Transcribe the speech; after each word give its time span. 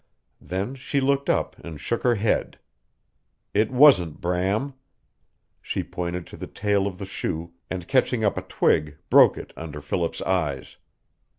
Then 0.41 0.73
she 0.73 0.99
looked 0.99 1.29
up 1.29 1.59
and 1.59 1.79
shook 1.79 2.01
her 2.01 2.15
head. 2.15 2.57
It 3.53 3.69
wasn't 3.69 4.19
Bram! 4.19 4.73
She 5.61 5.83
pointed 5.83 6.25
to 6.25 6.37
the 6.37 6.47
tail 6.47 6.87
of 6.87 6.97
the 6.97 7.05
shoe 7.05 7.53
and 7.69 7.87
catching 7.87 8.23
up 8.23 8.35
a 8.35 8.41
twig 8.41 8.97
broke 9.11 9.37
it 9.37 9.53
under 9.55 9.79
Philip's 9.79 10.23
eyes. 10.23 10.77